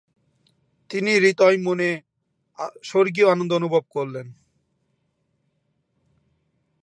তিনি 0.89 1.11
হৃতয় 1.15 1.57
মনে 1.57 1.89
স্বর্গীয় 2.83 3.27
আনন্দ 3.31 3.51
অনুভব 3.53 3.83
করলেন। 3.89 4.27